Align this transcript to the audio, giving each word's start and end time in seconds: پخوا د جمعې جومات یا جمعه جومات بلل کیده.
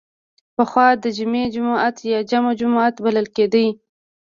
پخوا 0.55 0.87
د 1.03 1.05
جمعې 1.17 1.43
جومات 1.53 1.95
یا 2.11 2.19
جمعه 2.29 2.53
جومات 2.59 2.93
بلل 3.03 3.27
کیده. 3.35 3.65